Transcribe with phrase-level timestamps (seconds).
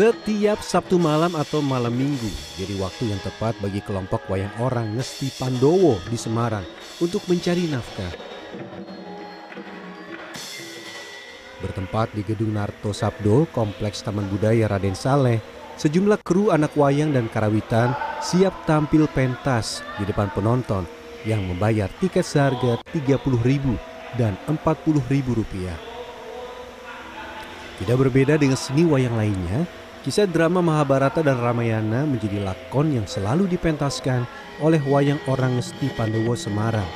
[0.00, 5.28] Setiap Sabtu malam atau malam minggu jadi waktu yang tepat bagi kelompok wayang orang Ngesti
[5.36, 6.64] Pandowo di Semarang
[7.04, 8.08] untuk mencari nafkah.
[11.60, 15.36] Bertempat di Gedung Narto Sabdo, Kompleks Taman Budaya Raden Saleh,
[15.76, 17.92] sejumlah kru anak wayang dan karawitan
[18.24, 20.88] siap tampil pentas di depan penonton
[21.28, 23.76] yang membayar tiket seharga Rp30.000
[24.16, 25.92] dan Rp40.000.
[27.84, 29.68] Tidak berbeda dengan seni wayang lainnya,
[30.00, 34.24] kisah drama Mahabharata dan Ramayana menjadi lakon yang selalu dipentaskan
[34.64, 36.86] oleh wayang orang Ngesti Pandowo Semarang.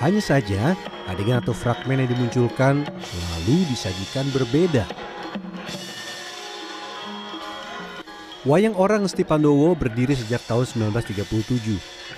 [0.00, 0.72] Hanya saja,
[1.04, 4.88] adegan atau fragmen yang dimunculkan selalu disajikan berbeda.
[8.48, 10.64] Wayang orang Ngesti Pandowo berdiri sejak tahun
[10.96, 11.20] 1937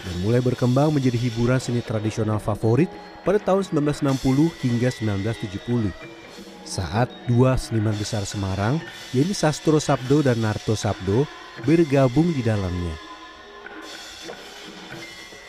[0.00, 2.86] dan mulai berkembang menjadi hiburan seni tradisional favorit
[3.26, 6.19] pada tahun 1960 hingga 1970
[6.64, 8.78] saat dua seniman besar Semarang,
[9.14, 11.28] yaitu Sastro Sabdo dan Narto Sabdo,
[11.64, 12.94] bergabung di dalamnya.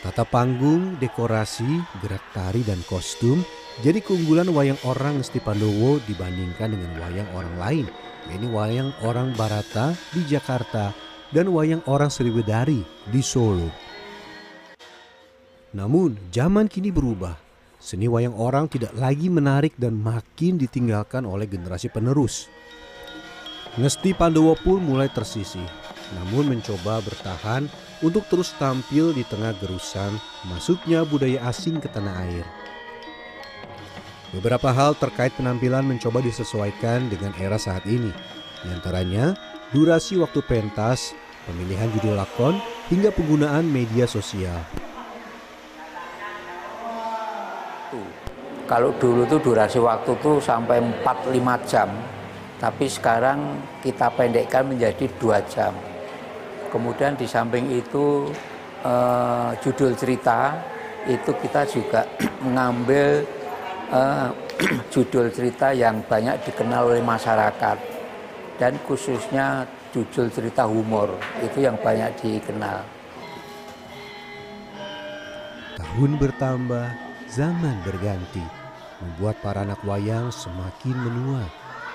[0.01, 3.45] Tata panggung, dekorasi, gerak tari, dan kostum
[3.79, 7.85] jadi keunggulan wayang orang Ngesti Pandowo dibandingkan dengan wayang orang lain,
[8.27, 10.91] yaitu wayang orang Barata di Jakarta
[11.31, 13.71] dan wayang orang Sriwedari di Solo.
[15.71, 17.50] Namun, zaman kini berubah
[17.81, 22.45] Seni wayang orang tidak lagi menarik dan makin ditinggalkan oleh generasi penerus.
[23.73, 25.65] Ngesti Pandowo pun mulai tersisih,
[26.13, 27.65] namun mencoba bertahan
[28.05, 30.13] untuk terus tampil di tengah gerusan
[30.45, 32.45] masuknya budaya asing ke tanah air.
[34.29, 38.13] Beberapa hal terkait penampilan mencoba disesuaikan dengan era saat ini,
[38.61, 39.33] di antaranya
[39.73, 41.17] durasi waktu pentas,
[41.49, 42.61] pemilihan judul lakon,
[42.93, 44.61] hingga penggunaan media sosial.
[48.69, 51.89] Kalau dulu tuh durasi waktu tuh sampai 4-5 jam,
[52.61, 55.73] tapi sekarang kita pendekkan menjadi dua jam.
[56.71, 58.31] Kemudian di samping itu
[58.85, 60.55] eh, judul cerita
[61.09, 62.05] itu kita juga
[62.45, 63.25] mengambil
[63.91, 64.29] eh,
[64.93, 67.77] judul cerita yang banyak dikenal oleh masyarakat
[68.61, 72.85] dan khususnya judul cerita humor itu yang banyak dikenal.
[75.81, 78.43] Tahun bertambah, zaman berganti
[78.99, 81.47] membuat para anak wayang semakin menua.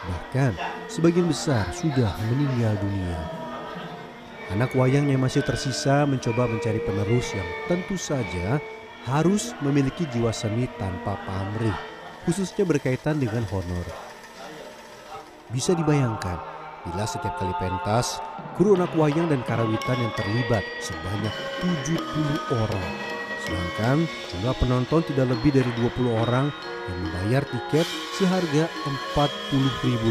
[0.07, 0.57] Bahkan
[0.89, 3.21] sebagian besar sudah meninggal dunia.
[4.55, 8.63] Anak wayang yang masih tersisa mencoba mencari penerus yang tentu saja
[9.07, 11.75] harus memiliki jiwa seni tanpa pamrih,
[12.25, 13.87] khususnya berkaitan dengan honor.
[15.51, 16.39] Bisa dibayangkan
[16.87, 18.23] bila setiap kali pentas,
[18.55, 21.35] kru anak wayang dan karawitan yang terlibat sebanyak
[21.91, 21.99] 70
[22.55, 23.16] orang.
[23.47, 26.51] Sedangkan jumlah penonton tidak lebih dari 20 orang
[26.91, 27.87] yang membayar tiket
[28.19, 28.67] seharga
[29.15, 30.03] Rp40.000.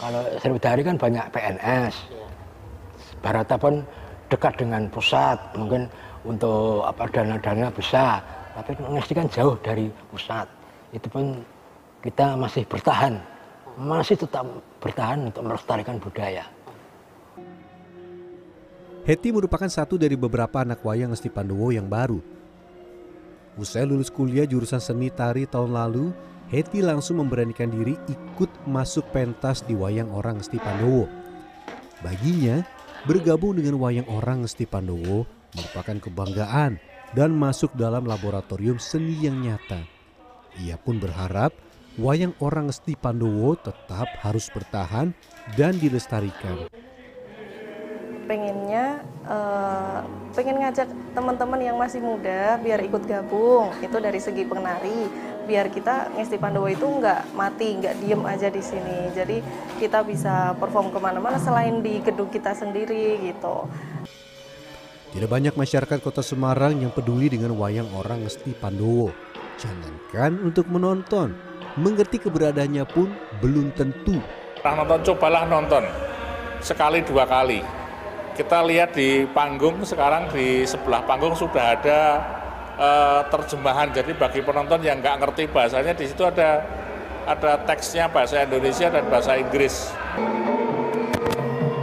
[0.00, 1.94] Kalau Sriwidari kan banyak PNS.
[3.20, 3.84] Barata pun
[4.32, 5.86] dekat dengan pusat, mungkin
[6.24, 8.18] untuk apa dana-dana bisa,
[8.56, 10.48] tapi Ngesti kan jauh dari pusat.
[10.96, 11.44] Itu pun
[12.00, 13.20] kita masih bertahan,
[13.76, 14.48] masih tetap
[14.80, 16.48] bertahan untuk melestarikan budaya.
[19.02, 22.22] Heti merupakan satu dari beberapa anak wayang Ngesti Pandowo yang baru
[23.52, 26.08] Usai lulus kuliah jurusan seni tari tahun lalu,
[26.48, 31.04] Heti langsung memberanikan diri ikut masuk pentas di wayang orang Ngesti Pandowo.
[32.00, 32.64] Baginya,
[33.04, 36.80] bergabung dengan wayang orang Ngesti Pandowo merupakan kebanggaan
[37.12, 39.84] dan masuk dalam laboratorium seni yang nyata.
[40.64, 41.52] Ia pun berharap
[42.00, 45.12] wayang orang Ngesti Pandowo tetap harus bertahan
[45.60, 46.72] dan dilestarikan
[48.24, 50.00] pengennya uh,
[50.32, 53.70] pengen ngajak teman-teman yang masih muda biar ikut gabung.
[53.84, 55.30] Itu dari segi penari.
[55.42, 59.10] Biar kita ngesti Pandowo itu nggak mati nggak diem aja di sini.
[59.12, 59.42] Jadi
[59.82, 63.66] kita bisa perform ke mana-mana selain di gedung kita sendiri gitu.
[65.12, 69.12] Tidak banyak masyarakat kota Semarang yang peduli dengan wayang orang ngesti Pandowo.
[69.60, 71.36] Jangankan untuk menonton
[71.76, 73.12] mengerti keberadaannya pun
[73.44, 74.16] belum tentu.
[74.62, 75.00] Nonton?
[75.02, 75.84] Cobalah nonton.
[76.62, 77.81] Sekali dua kali
[78.32, 82.00] kita lihat di panggung sekarang di sebelah panggung sudah ada
[82.80, 86.64] uh, terjemahan jadi bagi penonton yang nggak ngerti bahasanya di situ ada
[87.28, 89.92] ada teksnya bahasa Indonesia dan bahasa Inggris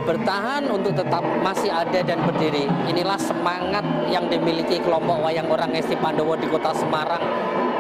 [0.10, 2.66] bertahan untuk tetap masih ada dan berdiri.
[2.90, 7.22] Inilah semangat yang dimiliki kelompok wayang orang Esti Pandowo di kota Semarang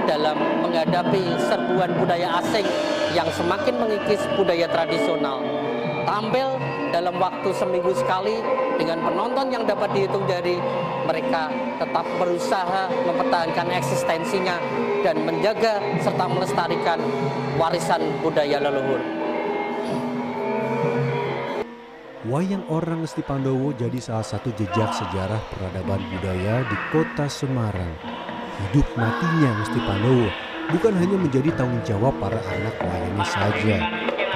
[0.05, 2.69] dalam menghadapi serbuan budaya asing
[3.17, 5.58] yang semakin mengikis budaya tradisional.
[6.09, 6.57] Tampil
[6.89, 8.41] dalam waktu seminggu sekali
[8.81, 10.57] dengan penonton yang dapat dihitung dari
[11.05, 14.57] mereka tetap berusaha mempertahankan eksistensinya
[15.05, 16.97] dan menjaga serta melestarikan
[17.61, 18.97] warisan budaya leluhur.
[22.25, 27.93] Wayang orang Ngesti Pandowo jadi salah satu jejak sejarah peradaban budaya di kota Semarang.
[28.57, 30.29] Hidup matinya Ngesti Pandowo
[30.73, 33.77] bukan hanya menjadi tanggung jawab para anak wayangnya saja,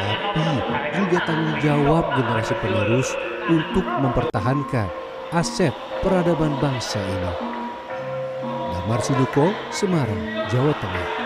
[0.04, 3.10] tapi juga tanggung jawab generasi penerus
[3.50, 4.88] untuk mempertahankan
[5.34, 5.74] aset
[6.06, 7.34] peradaban bangsa ini.
[8.74, 11.23] Damar Sinuko, Semarang, Jawa Tengah.